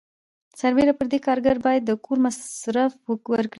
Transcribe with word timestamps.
سربیره 0.59 0.93
پر 0.97 1.07
دې 1.11 1.19
کارګر 1.27 1.55
باید 1.65 1.81
د 1.85 1.91
کور 2.05 2.17
مصرف 2.25 2.91
ورکړي. 3.31 3.49